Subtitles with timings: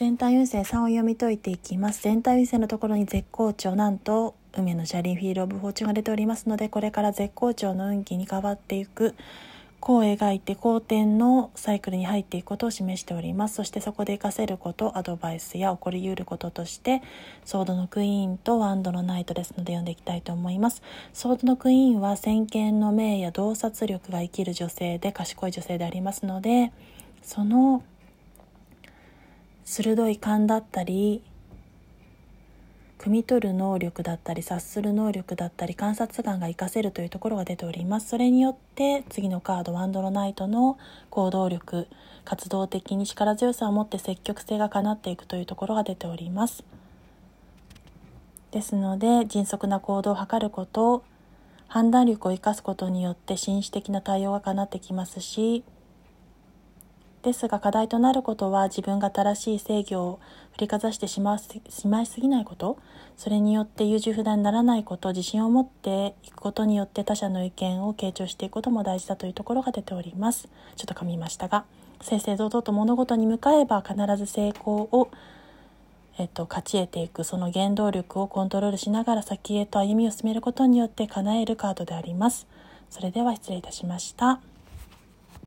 [0.00, 2.02] 全体運勢3を読み解いていきます。
[2.04, 3.76] 全体運勢のところに絶好調。
[3.76, 9.14] なんと運命の車輪 Wheel of Fortune が出ておりますのでこれから絶好調の運気に変わっていく
[9.78, 13.56] 弧を描いて好転のサイクルに入っていくことを示しております。
[13.56, 17.02] そしてそこで活かせることアドバイスや起こりうることとして
[17.44, 20.80] ソードのクイーンとワンドのナイトですので読んでいきたいと思います。
[21.12, 26.72] ソードのクイーンは先見の明や洞察力が生きる女性で賢い女性でありますので
[27.20, 27.82] その
[29.70, 31.22] 鋭い勘だったり
[32.98, 38.08] 汲み取る能力だったり察する能力だったり観察眼が活かせるというところが出ております。
[38.08, 40.76] それによって次のカードワンドロナイトの
[41.08, 41.86] 行動力
[42.24, 46.64] 活動的に力強さを持って積極性がかなっていくというところが出ております。
[48.50, 51.04] ですので迅速な行動を図ること
[51.68, 55.62] 判断力を生かすことによって紳士的な対応がかなってきますし
[57.22, 60.20] ですが課題となることは自分が正しい制御を
[60.52, 62.78] 振りかざしてしましまいすぎないこと
[63.16, 71.64] それによって優柔不断にならないこと自信を持っていくことによって他者の意見を傾聴していくことも大事だというところが出ておりますちょっと噛みましたが
[72.00, 75.10] 正々堂々と物事に向かえば必ず成功を
[76.18, 82.46] えっと、勝ち得ていくその原動力をコントロールしながら先へと歩みを進めることによって叶えるカードであります。
[82.90, 84.38] それでは失礼いたしました。